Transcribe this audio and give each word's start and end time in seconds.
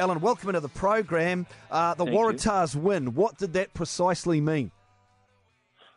Alan, 0.00 0.18
welcome 0.20 0.48
into 0.48 0.60
the 0.60 0.68
program. 0.70 1.46
Uh, 1.70 1.92
the 1.92 2.06
Thank 2.06 2.16
Waratahs 2.16 2.74
win. 2.74 3.12
What 3.14 3.36
did 3.36 3.52
that 3.52 3.74
precisely 3.74 4.40
mean? 4.40 4.70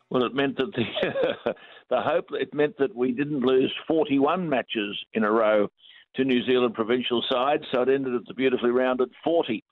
Well, 0.10 0.26
it 0.26 0.36
meant 0.36 0.58
that 0.58 0.74
the 0.76 1.54
the 1.90 2.02
hope 2.02 2.26
it 2.32 2.54
meant 2.54 2.78
that 2.80 2.94
we 2.94 3.14
didn't 3.14 3.40
lose 3.40 3.74
41 3.88 4.50
matches 4.50 5.00
in 5.14 5.24
a 5.24 5.32
row 5.32 5.70
to 6.16 6.26
New 6.26 6.46
Zealand 6.46 6.74
provincial 6.74 7.24
sides, 7.32 7.64
so 7.74 7.82
it 7.82 7.88
ended 7.88 8.14
at 8.14 8.26
the 8.28 8.34
beautifully 8.34 8.72
rounded 8.72 9.10
40. 9.24 9.64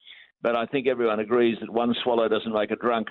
But 0.42 0.56
I 0.56 0.66
think 0.66 0.88
everyone 0.88 1.20
agrees 1.20 1.58
that 1.60 1.70
one 1.70 1.94
swallow 2.02 2.30
doesn't 2.30 2.54
make 2.54 2.72
a 2.72 2.78
drunk. 2.78 3.10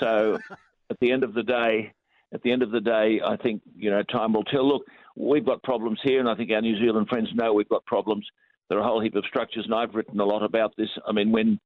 So 0.00 0.36
at 0.90 1.00
the 1.00 1.12
end 1.12 1.24
of 1.24 1.32
the 1.32 1.44
day, 1.44 1.94
at 2.34 2.42
the 2.42 2.52
end 2.52 2.62
of 2.62 2.72
the 2.72 2.80
day, 2.82 3.22
I 3.24 3.36
think 3.38 3.62
you 3.74 3.90
know 3.90 4.02
time 4.02 4.34
will 4.34 4.44
tell. 4.44 4.68
Look, 4.68 4.82
we've 5.16 5.46
got 5.46 5.62
problems 5.62 6.00
here, 6.04 6.20
and 6.20 6.28
I 6.28 6.34
think 6.34 6.50
our 6.50 6.60
New 6.60 6.78
Zealand 6.78 7.08
friends 7.08 7.30
know 7.32 7.54
we've 7.54 7.70
got 7.70 7.86
problems. 7.86 8.28
There 8.68 8.78
are 8.78 8.82
a 8.82 8.86
whole 8.86 9.00
heap 9.00 9.14
of 9.14 9.24
structures, 9.26 9.64
and 9.64 9.74
I've 9.74 9.94
written 9.94 10.20
a 10.20 10.24
lot 10.24 10.42
about 10.42 10.74
this. 10.76 10.88
I 11.06 11.12
mean, 11.12 11.30
when 11.30 11.60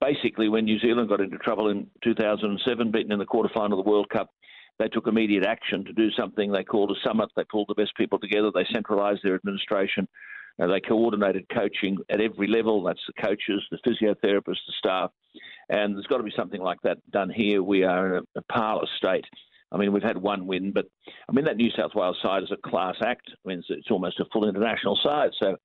basically 0.00 0.48
when 0.48 0.64
New 0.64 0.78
Zealand 0.78 1.08
got 1.08 1.20
into 1.20 1.38
trouble 1.38 1.68
in 1.68 1.88
2007, 2.04 2.90
beaten 2.90 3.12
in 3.12 3.18
the 3.18 3.26
quarterfinal 3.26 3.78
of 3.78 3.84
the 3.84 3.90
World 3.90 4.08
Cup, 4.10 4.30
they 4.78 4.88
took 4.88 5.06
immediate 5.06 5.44
action 5.44 5.84
to 5.84 5.92
do 5.92 6.10
something 6.10 6.52
they 6.52 6.64
called 6.64 6.90
a 6.90 7.08
summit. 7.08 7.30
They 7.34 7.44
pulled 7.44 7.68
the 7.68 7.74
best 7.74 7.96
people 7.96 8.18
together. 8.18 8.50
They 8.52 8.66
centralised 8.72 9.20
their 9.22 9.34
administration. 9.34 10.06
Uh, 10.60 10.66
they 10.66 10.80
coordinated 10.80 11.46
coaching 11.52 11.98
at 12.10 12.20
every 12.20 12.46
level. 12.46 12.82
That's 12.82 13.00
the 13.06 13.22
coaches, 13.22 13.62
the 13.70 13.78
physiotherapists, 13.86 14.66
the 14.66 14.72
staff. 14.78 15.10
And 15.68 15.94
there's 15.94 16.06
got 16.06 16.18
to 16.18 16.22
be 16.22 16.32
something 16.36 16.60
like 16.60 16.80
that 16.82 16.98
done 17.10 17.30
here. 17.30 17.62
We 17.62 17.84
are 17.84 18.16
in 18.16 18.24
a, 18.36 18.40
a 18.40 18.42
parlous 18.52 18.90
state. 18.96 19.24
I 19.72 19.78
mean, 19.78 19.92
we've 19.92 20.02
had 20.02 20.16
one 20.16 20.46
win, 20.46 20.72
but 20.72 20.86
I 21.28 21.32
mean, 21.32 21.44
that 21.46 21.56
New 21.56 21.70
South 21.76 21.94
Wales 21.94 22.18
side 22.22 22.42
is 22.42 22.52
a 22.52 22.68
class 22.68 22.94
act. 23.04 23.28
I 23.30 23.48
mean, 23.48 23.58
it's, 23.58 23.66
it's 23.70 23.90
almost 23.90 24.20
a 24.20 24.24
full 24.32 24.48
international 24.48 24.98
side. 25.02 25.30
So 25.42 25.56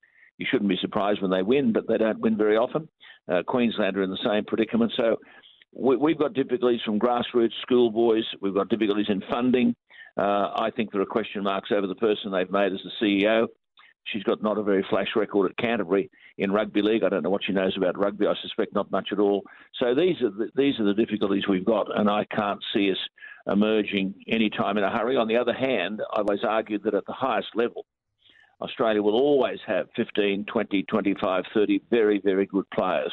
you 0.42 0.48
shouldn't 0.50 0.68
be 0.68 0.78
surprised 0.80 1.22
when 1.22 1.30
they 1.30 1.42
win, 1.42 1.72
but 1.72 1.86
they 1.86 1.98
don't 1.98 2.18
win 2.18 2.36
very 2.36 2.56
often. 2.56 2.88
Uh, 3.30 3.42
Queensland 3.46 3.96
are 3.96 4.02
in 4.02 4.10
the 4.10 4.18
same 4.24 4.44
predicament. 4.44 4.92
So 4.96 5.18
we, 5.72 6.12
have 6.12 6.18
got 6.18 6.34
difficulties 6.34 6.80
from 6.84 6.98
grassroots 6.98 7.52
schoolboys. 7.62 8.24
We've 8.40 8.54
got 8.54 8.68
difficulties 8.68 9.06
in 9.08 9.22
funding. 9.30 9.76
Uh, 10.16 10.50
I 10.56 10.70
think 10.74 10.90
there 10.90 11.00
are 11.00 11.06
question 11.06 11.44
marks 11.44 11.70
over 11.70 11.86
the 11.86 11.94
person 11.94 12.32
they've 12.32 12.50
made 12.50 12.72
as 12.72 12.80
the 12.82 12.90
CEO. 13.00 13.46
She's 14.04 14.24
got 14.24 14.42
not 14.42 14.58
a 14.58 14.64
very 14.64 14.84
flash 14.90 15.10
record 15.14 15.52
at 15.52 15.56
Canterbury 15.56 16.10
in 16.36 16.50
rugby 16.50 16.82
league. 16.82 17.04
I 17.04 17.08
don't 17.08 17.22
know 17.22 17.30
what 17.30 17.44
she 17.44 17.52
knows 17.52 17.76
about 17.76 17.96
rugby. 17.96 18.26
I 18.26 18.34
suspect 18.42 18.74
not 18.74 18.90
much 18.90 19.10
at 19.12 19.20
all. 19.20 19.44
So 19.78 19.94
these 19.94 20.20
are 20.22 20.30
the, 20.30 20.48
these 20.56 20.80
are 20.80 20.84
the 20.84 20.94
difficulties 20.94 21.44
we've 21.48 21.64
got, 21.64 21.86
and 21.96 22.10
I 22.10 22.24
can't 22.24 22.60
see 22.74 22.90
us 22.90 22.98
emerging 23.46 24.14
any 24.26 24.50
time 24.50 24.76
in 24.76 24.84
a 24.84 24.90
hurry. 24.90 25.16
On 25.16 25.28
the 25.28 25.36
other 25.36 25.52
hand, 25.52 26.00
I've 26.12 26.26
always 26.26 26.44
argued 26.44 26.82
that 26.82 26.94
at 26.94 27.06
the 27.06 27.12
highest 27.12 27.50
level, 27.54 27.86
Australia 28.62 29.02
will 29.02 29.14
always 29.14 29.58
have 29.66 29.86
15, 29.96 30.46
20, 30.50 30.82
25, 30.84 31.44
30 31.52 31.82
very, 31.90 32.20
very 32.24 32.46
good 32.46 32.68
players. 32.70 33.12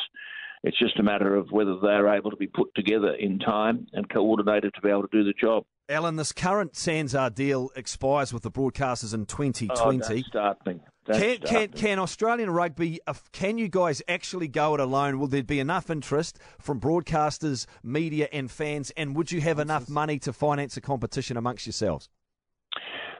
It's 0.63 0.77
just 0.77 0.99
a 0.99 1.03
matter 1.03 1.35
of 1.35 1.51
whether 1.51 1.79
they're 1.79 2.13
able 2.13 2.31
to 2.31 2.37
be 2.37 2.47
put 2.47 2.73
together 2.75 3.13
in 3.13 3.39
time 3.39 3.87
and 3.93 4.09
coordinated 4.09 4.73
to 4.75 4.81
be 4.81 4.89
able 4.89 5.03
to 5.03 5.09
do 5.11 5.23
the 5.23 5.33
job. 5.33 5.63
Alan, 5.87 6.17
this 6.17 6.31
current 6.31 6.73
SANZAAR 6.73 7.33
deal 7.33 7.69
expires 7.75 8.33
with 8.33 8.43
the 8.43 8.51
broadcasters 8.51 9.13
in 9.13 9.25
2020. 9.25 9.71
Oh, 9.71 9.91
don't 9.91 10.25
start 10.25 10.57
me. 10.65 10.81
Don't 11.05 11.19
can, 11.19 11.37
start 11.37 11.49
can, 11.49 11.71
me. 11.71 11.77
can 11.77 11.99
Australian 11.99 12.49
rugby, 12.51 12.99
uh, 13.07 13.13
can 13.31 13.57
you 13.57 13.69
guys 13.69 14.01
actually 14.07 14.49
go 14.49 14.75
it 14.75 14.81
alone? 14.81 15.17
Will 15.17 15.27
there 15.27 15.41
be 15.41 15.59
enough 15.59 15.89
interest 15.89 16.37
from 16.59 16.79
broadcasters, 16.79 17.65
media, 17.81 18.27
and 18.31 18.51
fans? 18.51 18.91
And 18.97 19.15
would 19.15 19.31
you 19.31 19.41
have 19.41 19.57
enough 19.59 19.89
money 19.89 20.19
to 20.19 20.33
finance 20.33 20.77
a 20.77 20.81
competition 20.81 21.37
amongst 21.37 21.65
yourselves? 21.65 22.09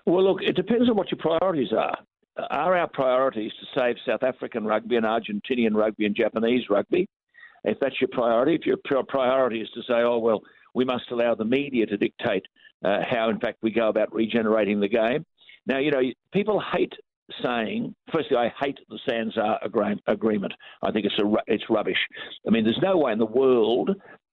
Well, 0.05 0.23
look, 0.23 0.41
it 0.41 0.55
depends 0.55 0.89
on 0.89 0.95
what 0.95 1.11
your 1.11 1.19
priorities 1.19 1.71
are. 1.71 1.97
Are 2.49 2.77
our 2.77 2.87
priorities 2.87 3.51
to 3.59 3.79
save 3.79 3.95
South 4.07 4.23
African 4.23 4.65
rugby 4.65 4.95
and 4.95 5.05
Argentinian 5.05 5.73
rugby 5.73 6.05
and 6.05 6.15
Japanese 6.15 6.69
rugby? 6.69 7.07
If 7.63 7.77
that's 7.79 7.99
your 7.99 8.09
priority, 8.11 8.55
if 8.55 8.61
your 8.89 9.03
priority 9.03 9.61
is 9.61 9.69
to 9.73 9.81
say, 9.81 10.01
oh, 10.01 10.19
well, 10.19 10.41
we 10.73 10.85
must 10.85 11.11
allow 11.11 11.35
the 11.35 11.45
media 11.45 11.85
to 11.87 11.97
dictate 11.97 12.45
uh, 12.85 12.99
how, 13.09 13.29
in 13.29 13.39
fact, 13.39 13.57
we 13.61 13.71
go 13.71 13.89
about 13.89 14.13
regenerating 14.13 14.79
the 14.79 14.87
game. 14.87 15.25
Now, 15.65 15.79
you 15.79 15.91
know, 15.91 16.01
people 16.31 16.61
hate 16.73 16.93
saying, 17.43 17.93
firstly, 18.13 18.37
I 18.37 18.51
hate 18.59 18.79
the 18.89 18.99
SANZAAR 19.07 19.59
agreement. 20.07 20.53
I 20.81 20.91
think 20.91 21.05
it's, 21.05 21.19
a, 21.19 21.31
it's 21.47 21.63
rubbish. 21.69 21.97
I 22.47 22.51
mean, 22.51 22.63
there's 22.63 22.79
no 22.81 22.97
way 22.97 23.11
in 23.11 23.19
the 23.19 23.25
world 23.25 23.91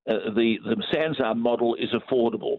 uh, 0.08 0.30
the, 0.34 0.56
the 0.64 0.76
SANZAAR 0.94 1.34
model 1.36 1.74
is 1.74 1.90
affordable. 1.92 2.58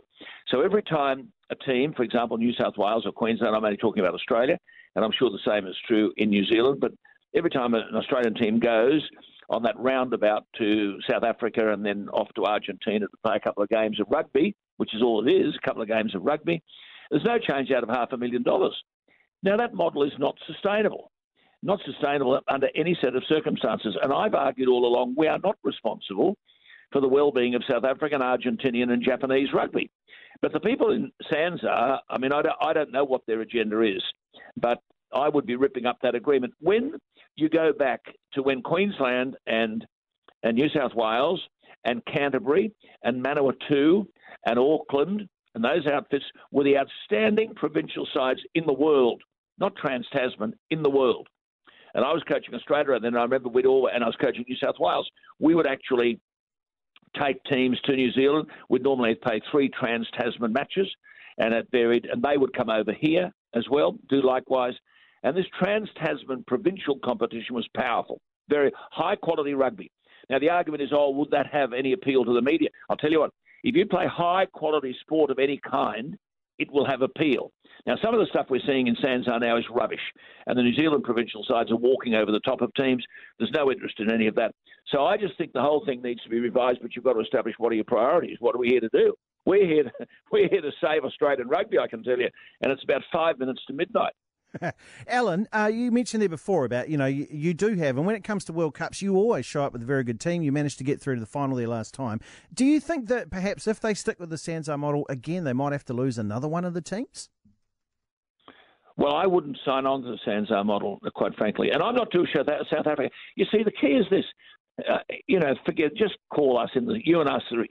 So 0.49 0.61
every 0.61 0.83
time 0.83 1.31
a 1.49 1.55
team, 1.55 1.93
for 1.95 2.03
example, 2.03 2.38
New 2.38 2.53
South 2.53 2.73
Wales 2.77 3.05
or 3.05 3.11
Queensland, 3.11 3.55
I'm 3.55 3.63
only 3.63 3.77
talking 3.77 4.03
about 4.03 4.13
Australia, 4.13 4.57
and 4.97 5.06
I'm 5.06 5.12
sure 5.12 5.30
the 5.30 5.38
same 5.47 5.68
is 5.68 5.75
true 5.88 6.12
in 6.18 6.31
New 6.31 6.44
Zealand, 6.47 6.80
but 6.81 6.91
every 7.35 7.52
time 7.52 7.75
an 7.75 7.84
Australian 7.94 8.34
team 8.34 8.59
goes 8.59 9.08
on 9.47 9.62
that 9.62 9.78
roundabout 9.78 10.44
to 10.58 10.97
South 11.08 11.24
Africa 11.24 11.72
and 11.72 11.85
then 11.85 12.09
off 12.09 12.28
to 12.35 12.46
Argentina 12.46 13.06
to 13.06 13.18
play 13.24 13.35
a 13.35 13.40
couple 13.40 13.62
of 13.62 13.69
games 13.69 14.00
of 14.00 14.08
rugby, 14.09 14.56
which 14.78 14.96
is 14.96 15.03
all 15.03 15.25
it 15.25 15.31
is, 15.31 15.53
a 15.56 15.66
couple 15.66 15.84
of 15.84 15.88
games 15.88 16.16
of 16.16 16.24
rugby, 16.24 16.63
there's 17.12 17.24
no 17.24 17.38
change 17.38 17.69
out 17.72 17.84
of 17.84 17.90
half 17.90 18.12
a 18.12 18.18
million 18.18 18.41
dollars. 18.41 18.75
Now, 19.44 19.56
that 19.58 19.75
model 19.75 20.02
is 20.02 20.13
not 20.18 20.35
sustainable. 20.47 21.12
Not 21.62 21.79
sustainable 21.85 22.40
under 22.47 22.69
any 22.75 22.97
set 23.00 23.16
of 23.16 23.24
circumstances. 23.29 23.96
And 24.02 24.12
I've 24.12 24.34
argued 24.34 24.68
all 24.68 24.88
along 24.88 25.14
we 25.16 25.28
are 25.28 25.40
not 25.44 25.58
responsible 25.64 26.35
for 26.91 27.01
the 27.01 27.07
well-being 27.07 27.55
of 27.55 27.63
South 27.69 27.83
African, 27.83 28.21
Argentinian, 28.21 28.91
and 28.91 29.03
Japanese 29.03 29.49
rugby. 29.53 29.89
But 30.41 30.53
the 30.53 30.59
people 30.59 30.91
in 30.91 31.11
SANZAAR, 31.31 31.99
I 32.09 32.17
mean, 32.17 32.31
I 32.31 32.41
don't, 32.41 32.55
I 32.61 32.73
don't 32.73 32.91
know 32.91 33.03
what 33.03 33.25
their 33.25 33.41
agenda 33.41 33.81
is, 33.81 34.03
but 34.55 34.79
I 35.13 35.29
would 35.29 35.45
be 35.45 35.55
ripping 35.55 35.85
up 35.85 35.97
that 36.01 36.15
agreement. 36.15 36.53
When 36.59 36.93
you 37.35 37.49
go 37.49 37.71
back 37.73 38.01
to 38.33 38.43
when 38.43 38.61
Queensland 38.61 39.35
and, 39.47 39.85
and 40.43 40.55
New 40.55 40.69
South 40.69 40.93
Wales 40.93 41.41
and 41.85 42.05
Canterbury 42.05 42.71
and 43.03 43.23
Manawatu 43.23 44.05
and 44.45 44.59
Auckland 44.59 45.27
and 45.55 45.63
those 45.63 45.87
outfits 45.87 46.25
were 46.51 46.63
the 46.63 46.77
outstanding 46.77 47.55
provincial 47.55 48.07
sides 48.13 48.39
in 48.53 48.65
the 48.67 48.73
world, 48.73 49.21
not 49.57 49.75
Trans 49.75 50.05
Tasman, 50.13 50.53
in 50.69 50.83
the 50.83 50.89
world. 50.89 51.27
And 51.95 52.05
I 52.05 52.13
was 52.13 52.21
coaching 52.29 52.53
Australia, 52.53 52.93
and 52.93 53.03
then 53.03 53.17
I 53.17 53.23
remember 53.23 53.49
we'd 53.49 53.65
all, 53.65 53.89
and 53.91 54.03
I 54.03 54.07
was 54.07 54.15
coaching 54.21 54.45
New 54.47 54.57
South 54.63 54.75
Wales. 54.79 55.09
We 55.39 55.55
would 55.55 55.65
actually 55.65 56.19
take 57.19 57.44
teams 57.45 57.79
to 57.81 57.95
New 57.95 58.11
Zealand. 58.11 58.47
We'd 58.69 58.83
normally 58.83 59.16
play 59.16 59.41
three 59.51 59.69
Trans 59.69 60.07
Tasman 60.19 60.53
matches, 60.53 60.88
and 61.38 61.53
it 61.53 61.67
varied, 61.72 62.05
and 62.05 62.22
they 62.22 62.38
would 62.38 62.55
come 62.55 62.69
over 62.69 62.94
here 62.94 63.31
as 63.53 63.66
well, 63.69 63.97
do 64.09 64.22
likewise. 64.22 64.73
And 65.23 65.35
this 65.35 65.45
Trans 65.59 65.89
Tasman 66.01 66.44
provincial 66.47 67.00
competition 67.03 67.55
was 67.55 67.67
powerful, 67.75 68.22
very 68.50 68.72
high 68.91 69.16
quality 69.16 69.53
rugby. 69.53 69.91
Now, 70.29 70.39
the 70.39 70.50
argument 70.50 70.83
is, 70.83 70.89
oh, 70.94 71.11
would 71.11 71.31
that 71.31 71.47
have 71.47 71.73
any 71.73 71.94
appeal 71.94 72.25
to 72.25 72.33
the 72.33 72.41
media? 72.41 72.69
I'll 72.89 72.97
tell 72.97 73.11
you 73.11 73.22
what, 73.22 73.31
if 73.63 73.75
you 73.75 73.85
play 73.85 74.05
high 74.07 74.45
quality 74.45 74.95
sport 75.01 75.31
of 75.31 75.39
any 75.39 75.59
kind, 75.69 76.17
it 76.59 76.72
will 76.72 76.85
have 76.85 77.01
appeal. 77.01 77.51
Now, 77.85 77.95
some 78.03 78.13
of 78.13 78.19
the 78.19 78.25
stuff 78.28 78.47
we're 78.49 78.59
seeing 78.66 78.88
in 78.88 78.95
SANZAAR 78.95 79.39
now 79.39 79.57
is 79.57 79.66
rubbish, 79.69 80.01
and 80.45 80.57
the 80.57 80.63
New 80.63 80.75
Zealand 80.75 81.03
provincial 81.03 81.45
sides 81.47 81.72
are 81.72 81.78
walking 81.78 82.16
over 82.16 82.31
the 82.31 82.39
top 82.41 82.61
of 82.61 82.73
teams. 82.73 83.05
There's 83.38 83.51
no 83.51 83.72
interest 83.72 83.99
in 83.99 84.11
any 84.11 84.28
of 84.28 84.35
that. 84.35 84.53
So 84.91 85.05
I 85.05 85.17
just 85.17 85.37
think 85.37 85.53
the 85.53 85.61
whole 85.61 85.83
thing 85.85 86.01
needs 86.01 86.23
to 86.23 86.29
be 86.29 86.39
revised, 86.39 86.79
but 86.81 86.95
you've 86.95 87.03
got 87.05 87.13
to 87.13 87.19
establish 87.19 87.55
what 87.57 87.71
are 87.71 87.75
your 87.75 87.83
priorities? 87.83 88.37
What 88.39 88.55
are 88.55 88.59
we 88.59 88.69
here 88.69 88.79
to 88.79 88.89
do? 88.89 89.13
We're 89.45 89.65
here 89.65 89.83
to, 89.83 89.91
we're 90.31 90.49
here 90.49 90.61
to 90.61 90.71
save 90.81 91.03
Australian 91.03 91.47
rugby, 91.47 91.77
I 91.79 91.87
can 91.87 92.03
tell 92.03 92.17
you, 92.17 92.29
and 92.61 92.71
it's 92.71 92.83
about 92.83 93.01
five 93.11 93.39
minutes 93.39 93.61
to 93.67 93.73
midnight. 93.73 94.13
Alan, 95.07 95.47
uh, 95.51 95.69
you 95.71 95.91
mentioned 95.91 96.21
there 96.21 96.29
before 96.29 96.63
about, 96.63 96.89
you 96.89 96.97
know, 96.97 97.05
you, 97.05 97.27
you, 97.29 97.53
do 97.53 97.75
have, 97.75 97.97
and 97.97 98.05
when 98.05 98.15
it 98.15 98.23
comes 98.23 98.45
to 98.45 98.53
World 98.53 98.73
Cups, 98.73 99.01
you 99.01 99.15
always 99.15 99.45
show 99.45 99.63
up 99.63 99.73
with 99.73 99.81
a 99.81 99.85
very 99.85 100.05
good 100.05 100.21
team. 100.21 100.41
You 100.41 100.53
managed 100.53 100.77
to 100.77 100.85
get 100.85 101.01
through 101.01 101.15
to 101.15 101.19
the 101.19 101.27
final 101.27 101.57
there 101.57 101.67
last 101.67 101.93
time. 101.93 102.21
Do 102.53 102.65
you 102.65 102.79
think 102.79 103.07
that 103.09 103.29
perhaps 103.29 103.67
if 103.67 103.81
they 103.81 103.93
stick 103.93 104.19
with 104.19 104.29
the 104.29 104.37
SANZAAR 104.37 104.77
model 104.79 105.05
again, 105.09 105.43
they 105.43 105.53
might 105.53 105.73
have 105.73 105.85
to 105.85 105.93
lose 105.93 106.17
another 106.17 106.47
one 106.47 106.63
of 106.63 106.73
the 106.73 106.81
teams? 106.81 107.29
Well, 108.95 109.13
I 109.13 109.27
wouldn't 109.27 109.57
sign 109.63 109.85
on 109.85 110.01
to 110.03 110.11
the 110.11 110.19
SANZAAR 110.25 110.65
model, 110.65 110.99
quite 111.13 111.35
frankly. 111.35 111.69
And 111.71 111.83
I'm 111.83 111.93
not 111.93 112.09
too 112.09 112.25
sure 112.33 112.43
that 112.43 112.61
South 112.73 112.87
Africa. 112.87 113.09
You 113.35 113.45
see, 113.51 113.63
the 113.63 113.71
key 113.71 113.93
is 113.93 114.05
this. 114.09 114.25
Uh, 114.79 114.99
you 115.28 115.40
know, 115.40 115.55
forget, 115.66 115.96
just 115.96 116.17
call 116.29 116.57
us 116.57 116.69
in 116.75 116.85
the, 116.85 116.99
you 117.03 117.19
and 117.19 117.29
us 117.29 117.41
are, 117.52 117.66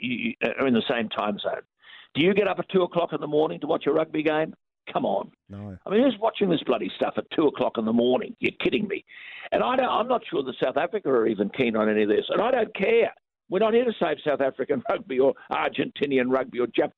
are 0.60 0.66
in 0.66 0.74
the 0.74 0.82
same 0.90 1.08
time 1.08 1.38
zone. 1.38 1.62
Do 2.14 2.22
you 2.22 2.34
get 2.34 2.48
up 2.48 2.58
at 2.58 2.68
two 2.68 2.82
o'clock 2.82 3.12
in 3.12 3.20
the 3.20 3.26
morning 3.26 3.60
to 3.60 3.66
watch 3.66 3.86
a 3.86 3.92
rugby 3.92 4.22
game? 4.22 4.54
Come 4.92 5.04
on. 5.04 5.30
No. 5.48 5.76
I 5.84 5.90
mean, 5.90 6.02
who's 6.02 6.16
watching 6.20 6.48
this 6.48 6.62
bloody 6.64 6.90
stuff 6.96 7.14
at 7.16 7.24
two 7.30 7.46
o'clock 7.46 7.78
in 7.78 7.84
the 7.84 7.92
morning? 7.92 8.34
You're 8.38 8.52
kidding 8.62 8.86
me. 8.88 9.04
And 9.52 9.62
I 9.62 9.76
don't, 9.76 9.88
I'm 9.88 10.08
not 10.08 10.22
sure 10.30 10.42
that 10.42 10.54
South 10.62 10.76
Africa 10.76 11.08
are 11.08 11.26
even 11.26 11.50
keen 11.50 11.76
on 11.76 11.88
any 11.88 12.02
of 12.02 12.08
this. 12.08 12.24
And 12.28 12.40
I 12.40 12.50
don't 12.50 12.74
care. 12.74 13.12
We're 13.48 13.60
not 13.60 13.74
here 13.74 13.84
to 13.84 13.92
save 14.00 14.16
South 14.26 14.40
African 14.40 14.82
rugby 14.88 15.18
or 15.18 15.34
Argentinian 15.50 16.30
rugby 16.30 16.60
or 16.60 16.66
Jap. 16.66 16.92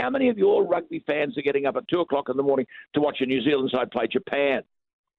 How 0.00 0.10
many 0.10 0.28
of 0.28 0.38
your 0.38 0.66
rugby 0.66 1.02
fans 1.06 1.36
are 1.38 1.42
getting 1.42 1.66
up 1.66 1.76
at 1.76 1.88
two 1.88 2.00
o'clock 2.00 2.28
in 2.28 2.36
the 2.36 2.42
morning 2.42 2.66
to 2.94 3.00
watch 3.00 3.18
a 3.20 3.26
New 3.26 3.42
Zealand 3.42 3.70
side 3.72 3.90
play 3.90 4.06
Japan? 4.06 4.62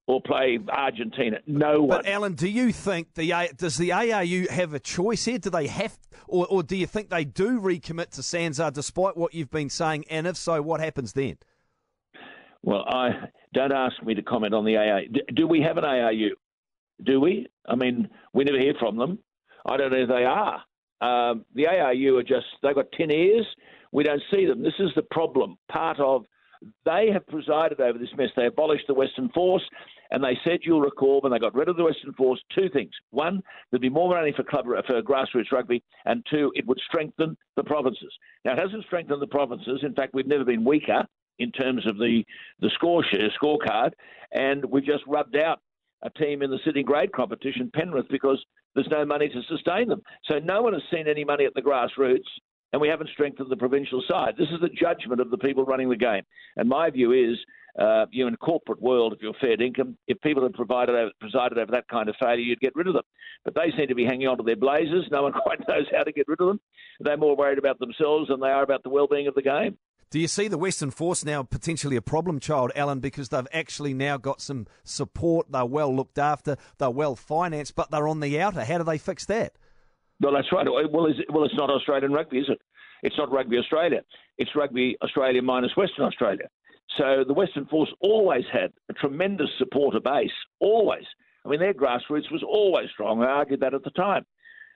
Or 0.07 0.21
play 0.21 0.59
Argentina. 0.69 1.37
No 1.45 1.81
one. 1.83 1.99
But 1.99 2.07
Alan, 2.07 2.33
do 2.33 2.49
you 2.49 2.73
think 2.73 3.13
the 3.13 3.49
does 3.55 3.77
the 3.77 3.93
ARU 3.93 4.47
have 4.49 4.73
a 4.73 4.79
choice 4.79 5.25
here? 5.25 5.37
Do 5.37 5.49
they 5.49 5.67
have, 5.67 5.97
or, 6.27 6.47
or 6.47 6.63
do 6.63 6.75
you 6.75 6.87
think 6.87 7.09
they 7.09 7.23
do 7.23 7.61
recommit 7.61 8.09
to 8.11 8.21
SANZAAR 8.21 8.73
despite 8.73 9.15
what 9.15 9.33
you've 9.33 9.51
been 9.51 9.69
saying? 9.69 10.05
And 10.09 10.27
if 10.27 10.35
so, 10.35 10.61
what 10.61 10.81
happens 10.81 11.13
then? 11.13 11.37
Well, 12.63 12.83
I 12.87 13.11
don't 13.53 13.71
ask 13.71 14.01
me 14.03 14.13
to 14.15 14.21
comment 14.21 14.53
on 14.53 14.65
the 14.65 14.77
AA. 14.77 15.01
Do 15.33 15.47
we 15.47 15.61
have 15.61 15.77
an 15.77 15.85
ARU? 15.85 16.35
Do 17.03 17.19
we? 17.19 17.47
I 17.67 17.75
mean, 17.75 18.09
we 18.33 18.43
never 18.43 18.59
hear 18.59 18.73
from 18.79 18.97
them. 18.97 19.19
I 19.65 19.77
don't 19.77 19.91
know 19.91 20.01
if 20.03 20.09
they 20.09 20.25
are. 20.25 20.63
Um, 21.01 21.45
the 21.55 21.67
ARU 21.67 22.17
are 22.17 22.23
just, 22.23 22.45
they've 22.61 22.75
got 22.75 22.91
10 22.93 23.11
ears. 23.11 23.45
We 23.91 24.03
don't 24.03 24.21
see 24.31 24.45
them. 24.45 24.63
This 24.63 24.73
is 24.79 24.89
the 24.95 25.01
problem. 25.01 25.57
Part 25.71 25.99
of, 25.99 26.25
they 26.85 27.09
have 27.11 27.25
presided 27.27 27.79
over 27.79 27.97
this 27.97 28.09
mess. 28.17 28.29
They 28.35 28.45
abolished 28.45 28.85
the 28.87 28.93
Western 28.93 29.29
Force, 29.29 29.63
and 30.11 30.23
they 30.23 30.37
said, 30.43 30.59
you'll 30.63 30.81
recall, 30.81 31.21
when 31.21 31.31
they 31.31 31.39
got 31.39 31.55
rid 31.55 31.69
of 31.69 31.77
the 31.77 31.83
Western 31.83 32.13
Force, 32.13 32.41
two 32.53 32.69
things. 32.69 32.91
One, 33.11 33.41
there'd 33.69 33.81
be 33.81 33.89
more 33.89 34.09
money 34.09 34.33
for 34.35 34.43
club 34.43 34.65
for 34.65 35.01
grassroots 35.01 35.51
rugby, 35.51 35.83
and 36.05 36.25
two, 36.29 36.51
it 36.55 36.67
would 36.67 36.79
strengthen 36.87 37.37
the 37.55 37.63
provinces. 37.63 38.13
Now, 38.45 38.53
it 38.53 38.59
hasn't 38.59 38.85
strengthened 38.85 39.21
the 39.21 39.27
provinces. 39.27 39.81
In 39.83 39.93
fact, 39.93 40.13
we've 40.13 40.27
never 40.27 40.45
been 40.45 40.63
weaker 40.63 41.05
in 41.39 41.51
terms 41.51 41.87
of 41.87 41.97
the, 41.97 42.23
the 42.59 42.69
score 42.75 43.03
share, 43.03 43.29
scorecard, 43.41 43.91
and 44.31 44.63
we've 44.65 44.85
just 44.85 45.03
rubbed 45.07 45.35
out 45.35 45.59
a 46.03 46.09
team 46.11 46.41
in 46.41 46.49
the 46.49 46.59
Sydney 46.65 46.83
grade 46.83 47.11
competition, 47.11 47.71
Penrith, 47.73 48.09
because 48.09 48.43
there's 48.75 48.87
no 48.89 49.05
money 49.05 49.29
to 49.29 49.41
sustain 49.49 49.87
them. 49.87 50.01
So 50.25 50.39
no 50.39 50.61
one 50.61 50.73
has 50.73 50.81
seen 50.91 51.07
any 51.07 51.23
money 51.23 51.45
at 51.45 51.53
the 51.53 51.61
grassroots, 51.61 52.19
and 52.73 52.81
we 52.81 52.87
haven't 52.87 53.09
strengthened 53.13 53.49
the 53.49 53.57
provincial 53.57 54.03
side. 54.09 54.35
This 54.37 54.49
is 54.49 54.61
the 54.61 54.69
judgment 54.69 55.21
of 55.21 55.29
the 55.29 55.37
people 55.37 55.65
running 55.65 55.89
the 55.89 55.97
game. 55.97 56.23
And 56.55 56.69
my 56.69 56.89
view 56.89 57.11
is, 57.11 57.37
uh, 57.79 58.05
you 58.11 58.27
in 58.27 58.33
a 58.33 58.37
corporate 58.37 58.81
world, 58.81 59.13
if 59.13 59.21
you're 59.21 59.33
fair 59.39 59.61
income, 59.61 59.97
if 60.07 60.19
people 60.21 60.43
had 60.43 60.53
provided 60.53 60.95
over, 60.95 61.11
presided 61.19 61.57
over 61.57 61.71
that 61.71 61.87
kind 61.87 62.09
of 62.09 62.15
failure, 62.19 62.43
you'd 62.43 62.59
get 62.59 62.75
rid 62.75 62.87
of 62.87 62.93
them. 62.93 63.03
But 63.43 63.55
they 63.55 63.71
seem 63.77 63.87
to 63.87 63.95
be 63.95 64.05
hanging 64.05 64.27
on 64.27 64.37
to 64.37 64.43
their 64.43 64.55
blazers. 64.55 65.07
No 65.11 65.23
one 65.23 65.33
quite 65.43 65.59
knows 65.67 65.85
how 65.91 66.03
to 66.03 66.11
get 66.11 66.27
rid 66.27 66.39
of 66.39 66.47
them. 66.47 66.59
They're 66.99 67.17
more 67.17 67.35
worried 67.35 67.57
about 67.57 67.79
themselves 67.79 68.29
than 68.29 68.39
they 68.39 68.49
are 68.49 68.63
about 68.63 68.83
the 68.83 68.89
well-being 68.89 69.27
of 69.27 69.35
the 69.35 69.41
game. 69.41 69.77
Do 70.11 70.19
you 70.19 70.27
see 70.27 70.49
the 70.49 70.57
Western 70.57 70.91
Force 70.91 71.23
now 71.23 71.41
potentially 71.41 71.95
a 71.95 72.01
problem 72.01 72.41
child, 72.41 72.73
Alan, 72.75 72.99
because 72.99 73.29
they've 73.29 73.47
actually 73.53 73.93
now 73.93 74.17
got 74.17 74.41
some 74.41 74.67
support, 74.83 75.49
they're 75.49 75.65
well 75.65 75.95
looked 75.95 76.19
after, 76.19 76.57
they're 76.79 76.89
well 76.89 77.15
financed, 77.15 77.75
but 77.75 77.91
they're 77.91 78.09
on 78.09 78.19
the 78.19 78.41
outer. 78.41 78.65
How 78.65 78.77
do 78.77 78.83
they 78.83 78.97
fix 78.97 79.25
that? 79.27 79.53
Well, 80.21 80.33
that's 80.33 80.51
right. 80.51 80.65
Well, 80.69 81.07
it, 81.07 81.15
well, 81.29 81.43
it's 81.43 81.55
not 81.55 81.69
Australian 81.69 82.13
rugby, 82.13 82.39
is 82.39 82.49
it? 82.49 82.61
It's 83.03 83.17
not 83.17 83.31
Rugby 83.31 83.57
Australia. 83.57 84.01
It's 84.37 84.55
Rugby 84.55 84.95
Australia 85.01 85.41
minus 85.41 85.75
Western 85.75 86.05
Australia. 86.05 86.47
So 86.97 87.23
the 87.25 87.33
Western 87.33 87.65
Force 87.65 87.89
always 88.01 88.43
had 88.51 88.71
a 88.89 88.93
tremendous 88.93 89.49
supporter 89.57 89.99
base, 89.99 90.31
always. 90.59 91.05
I 91.45 91.49
mean, 91.49 91.59
their 91.59 91.73
grassroots 91.73 92.31
was 92.31 92.43
always 92.43 92.89
strong. 92.91 93.23
I 93.23 93.27
argued 93.27 93.61
that 93.61 93.73
at 93.73 93.83
the 93.83 93.91
time. 93.91 94.25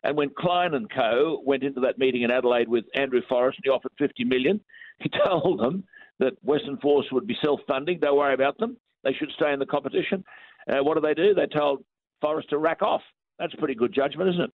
And 0.03 0.15
when 0.17 0.29
Clyne 0.37 0.73
and 0.73 0.89
Co. 0.89 1.41
went 1.45 1.63
into 1.63 1.81
that 1.81 1.97
meeting 1.97 2.23
in 2.23 2.31
Adelaide 2.31 2.67
with 2.67 2.85
Andrew 2.95 3.21
Forrest 3.27 3.59
and 3.59 3.65
he 3.65 3.69
offered 3.69 3.91
50 3.99 4.23
million, 4.23 4.61
he 4.99 5.09
told 5.25 5.59
them 5.59 5.83
that 6.19 6.33
Western 6.43 6.77
Force 6.77 7.07
would 7.11 7.27
be 7.27 7.37
self-funding. 7.43 7.99
Don't 7.99 8.17
worry 8.17 8.33
about 8.33 8.57
them. 8.57 8.77
They 9.03 9.13
should 9.13 9.31
stay 9.35 9.51
in 9.51 9.59
the 9.59 9.65
competition. 9.65 10.23
Uh, 10.71 10.83
what 10.83 10.95
do 10.95 11.01
they 11.01 11.13
do? 11.13 11.33
They 11.33 11.47
told 11.47 11.83
Forrest 12.21 12.49
to 12.49 12.57
rack 12.57 12.81
off. 12.81 13.01
That's 13.37 13.53
pretty 13.55 13.75
good 13.75 13.93
judgment, 13.93 14.29
isn't 14.29 14.41
it? 14.41 14.53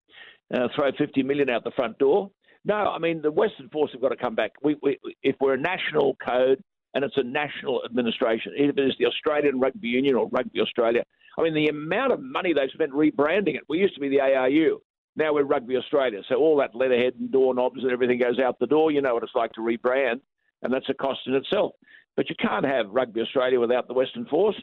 Uh, 0.54 0.68
throw 0.76 0.92
50 0.92 1.24
million 1.24 1.50
out 1.50 1.64
the 1.64 1.72
front 1.72 1.98
door. 1.98 2.30
No, 2.66 2.76
I 2.76 3.00
mean 3.00 3.22
the 3.22 3.32
Western 3.32 3.70
Force 3.70 3.92
have 3.94 4.02
got 4.02 4.10
to 4.10 4.18
come 4.18 4.36
back. 4.36 4.52
We, 4.62 4.76
we, 4.82 5.00
if 5.24 5.36
we're 5.40 5.54
a 5.54 5.60
national 5.60 6.18
code 6.26 6.62
and 6.94 7.04
it's 7.04 7.18
a 7.18 7.24
national 7.24 7.84
administration, 7.86 8.54
if 8.56 8.78
it's 8.78 8.98
the 9.00 9.06
Australian 9.06 9.60
Rugby 9.60 9.88
Union 9.88 10.16
or 10.16 10.28
Rugby 10.28 10.60
Australia, 10.60 11.04
I 11.38 11.42
mean 11.42 11.54
the 11.54 11.68
amount 11.68 12.12
of 12.12 12.22
money 12.22 12.54
they've 12.54 12.70
spent 12.74 12.92
rebranding 12.92 13.56
it. 13.56 13.64
We 13.70 13.80
used 13.80 13.96
to 13.96 14.02
be 14.02 14.10
the 14.10 14.20
ARU. 14.20 14.82
Now 15.16 15.34
we're 15.34 15.44
Rugby 15.44 15.78
Australia. 15.78 16.22
So 16.28 16.36
all 16.36 16.58
that 16.58 16.76
letterhead 16.76 17.14
and 17.20 17.32
doorknobs 17.32 17.82
and 17.82 17.92
everything 17.92 18.20
goes 18.20 18.40
out 18.40 18.60
the 18.60 18.68
door. 18.68 18.92
You 18.92 19.02
know 19.02 19.14
what 19.14 19.24
it's 19.24 19.36
like 19.36 19.54
to 19.54 19.62
rebrand 19.62 20.20
and 20.62 20.74
that's 20.74 20.90
a 20.90 20.94
cost 20.94 21.20
in 21.28 21.34
itself. 21.34 21.74
But 22.16 22.30
you 22.30 22.36
can't 22.36 22.66
have 22.66 22.88
Rugby 22.90 23.22
Australia 23.22 23.60
without 23.60 23.88
the 23.88 23.94
Western 23.94 24.26
Force. 24.26 24.56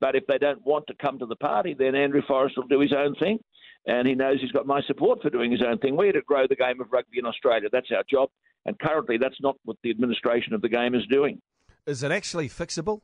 But 0.00 0.14
if 0.14 0.26
they 0.26 0.38
don't 0.38 0.64
want 0.66 0.86
to 0.88 0.94
come 1.00 1.18
to 1.18 1.26
the 1.26 1.36
party, 1.36 1.74
then 1.78 1.94
Andrew 1.94 2.22
Forrest 2.26 2.56
will 2.56 2.66
do 2.66 2.80
his 2.80 2.92
own 2.92 3.14
thing. 3.14 3.38
And 3.86 4.06
he 4.06 4.14
knows 4.14 4.40
he's 4.40 4.52
got 4.52 4.66
my 4.66 4.82
support 4.82 5.22
for 5.22 5.30
doing 5.30 5.52
his 5.52 5.62
own 5.62 5.78
thing. 5.78 5.96
We're 5.96 6.12
to 6.12 6.22
grow 6.22 6.46
the 6.48 6.56
game 6.56 6.80
of 6.80 6.88
rugby 6.90 7.18
in 7.18 7.26
Australia. 7.26 7.68
That's 7.70 7.90
our 7.94 8.02
job. 8.10 8.30
And 8.64 8.78
currently, 8.78 9.16
that's 9.16 9.40
not 9.40 9.56
what 9.64 9.76
the 9.84 9.90
administration 9.90 10.54
of 10.54 10.60
the 10.60 10.68
game 10.68 10.94
is 10.94 11.06
doing. 11.08 11.40
Is 11.86 12.02
it 12.02 12.10
actually 12.10 12.48
fixable? 12.48 13.00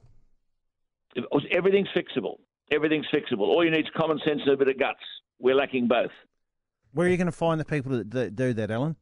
Everything's 1.52 1.88
fixable. 1.94 2.38
Everything's 2.72 3.06
fixable. 3.14 3.42
All 3.42 3.64
you 3.64 3.70
need 3.70 3.84
is 3.84 3.92
common 3.96 4.18
sense 4.26 4.40
and 4.44 4.54
a 4.54 4.56
bit 4.56 4.68
of 4.68 4.78
guts. 4.78 4.98
We're 5.38 5.54
lacking 5.54 5.86
both. 5.86 6.10
Where 6.92 7.06
are 7.06 7.10
you 7.10 7.16
going 7.16 7.26
to 7.26 7.32
find 7.32 7.60
the 7.60 7.64
people 7.64 7.92
that, 7.92 8.10
that 8.10 8.34
do 8.34 8.52
that, 8.54 8.70
Alan? 8.70 8.96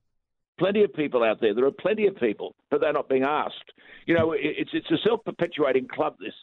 plenty 0.60 0.84
of 0.84 0.92
people 0.92 1.24
out 1.24 1.40
there. 1.40 1.54
There 1.54 1.64
are 1.64 1.72
plenty 1.72 2.06
of 2.06 2.14
people, 2.16 2.54
but 2.70 2.80
they're 2.80 2.92
not 2.92 3.08
being 3.08 3.24
asked. 3.24 3.72
You 4.06 4.14
know, 4.14 4.32
it's 4.36 4.70
it's 4.72 4.90
a 4.90 4.98
self 5.04 5.24
perpetuating 5.24 5.88
club, 5.88 6.16
this 6.20 6.34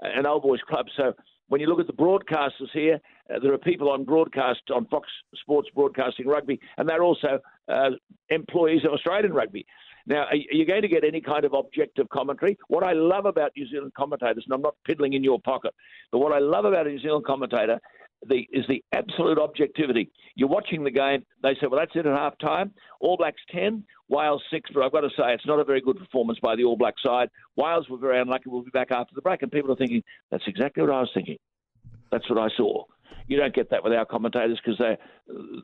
an 0.00 0.26
old 0.26 0.42
boys 0.42 0.60
club. 0.68 0.86
So 0.96 1.12
when 1.48 1.60
you 1.60 1.66
look 1.68 1.80
at 1.80 1.86
the 1.86 1.92
broadcasters 1.92 2.70
here, 2.72 3.00
uh, 3.32 3.38
there 3.40 3.52
are 3.52 3.58
people 3.58 3.90
on 3.90 4.04
broadcast 4.04 4.62
on 4.74 4.86
Fox 4.86 5.08
Sports 5.40 5.68
Broadcasting 5.74 6.26
Rugby, 6.26 6.60
and 6.76 6.88
they're 6.88 7.02
also 7.02 7.38
uh, 7.68 7.90
employees 8.30 8.84
of 8.84 8.92
Australian 8.92 9.32
Rugby. 9.32 9.66
Now, 10.08 10.26
are 10.26 10.36
you 10.36 10.64
going 10.64 10.82
to 10.82 10.88
get 10.88 11.02
any 11.02 11.20
kind 11.20 11.44
of 11.44 11.52
objective 11.52 12.08
commentary? 12.10 12.56
What 12.68 12.84
I 12.84 12.92
love 12.92 13.26
about 13.26 13.50
New 13.56 13.68
Zealand 13.68 13.92
commentators, 13.94 14.44
and 14.46 14.54
I'm 14.54 14.62
not 14.62 14.76
piddling 14.84 15.14
in 15.14 15.24
your 15.24 15.40
pocket, 15.40 15.74
but 16.12 16.18
what 16.18 16.32
I 16.32 16.38
love 16.38 16.64
about 16.64 16.86
a 16.86 16.90
New 16.90 17.00
Zealand 17.00 17.24
commentator 17.24 17.80
the, 18.28 18.46
is 18.52 18.64
the 18.68 18.82
absolute 18.92 19.38
objectivity. 19.38 20.10
You're 20.34 20.48
watching 20.48 20.84
the 20.84 20.90
game. 20.90 21.24
They 21.42 21.54
say, 21.54 21.66
well, 21.68 21.80
that's 21.80 21.92
it 21.94 22.06
at 22.06 22.16
half 22.16 22.38
time. 22.38 22.72
All 23.00 23.16
Blacks 23.16 23.40
10, 23.50 23.84
Wales 24.08 24.42
6. 24.50 24.70
But 24.74 24.84
I've 24.84 24.92
got 24.92 25.00
to 25.00 25.10
say, 25.10 25.32
it's 25.32 25.46
not 25.46 25.60
a 25.60 25.64
very 25.64 25.80
good 25.80 25.98
performance 25.98 26.38
by 26.42 26.56
the 26.56 26.64
All 26.64 26.76
Black 26.76 26.94
side. 27.04 27.28
Wales 27.56 27.88
were 27.88 27.98
very 27.98 28.20
unlucky. 28.20 28.44
We'll 28.46 28.62
be 28.62 28.70
back 28.70 28.90
after 28.90 29.14
the 29.14 29.22
break. 29.22 29.42
And 29.42 29.50
people 29.50 29.72
are 29.72 29.76
thinking, 29.76 30.02
that's 30.30 30.44
exactly 30.46 30.82
what 30.82 30.92
I 30.92 31.00
was 31.00 31.10
thinking. 31.14 31.38
That's 32.10 32.28
what 32.30 32.38
I 32.38 32.48
saw. 32.56 32.84
You 33.28 33.36
don't 33.36 33.54
get 33.54 33.70
that 33.70 33.82
with 33.82 33.92
our 33.92 34.04
commentators 34.04 34.60
because 34.64 34.78
they're, 34.78 34.98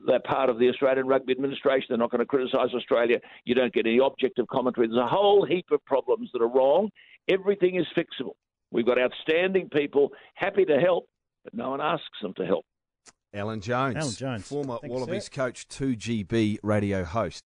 they're 0.06 0.20
part 0.20 0.50
of 0.50 0.58
the 0.58 0.68
Australian 0.68 1.06
Rugby 1.06 1.32
Administration. 1.32 1.86
They're 1.90 1.98
not 1.98 2.10
going 2.10 2.20
to 2.20 2.26
criticise 2.26 2.74
Australia. 2.74 3.18
You 3.44 3.54
don't 3.54 3.72
get 3.72 3.86
any 3.86 4.00
objective 4.04 4.48
commentary. 4.48 4.88
There's 4.88 4.98
a 4.98 5.06
whole 5.06 5.46
heap 5.46 5.66
of 5.70 5.84
problems 5.84 6.30
that 6.32 6.42
are 6.42 6.48
wrong. 6.48 6.90
Everything 7.28 7.76
is 7.76 7.86
fixable. 7.96 8.34
We've 8.72 8.86
got 8.86 8.98
outstanding 8.98 9.68
people 9.68 10.10
happy 10.34 10.64
to 10.64 10.78
help 10.78 11.06
but 11.44 11.54
no 11.54 11.70
one 11.70 11.80
asks 11.80 12.20
them 12.20 12.34
to 12.34 12.46
help. 12.46 12.64
Alan 13.34 13.60
Jones, 13.60 13.96
Alan 13.96 14.14
Jones. 14.14 14.46
former 14.46 14.78
Thank 14.80 14.92
Wallabies 14.92 15.28
coach, 15.30 15.66
2GB 15.68 16.58
radio 16.62 17.02
host. 17.02 17.40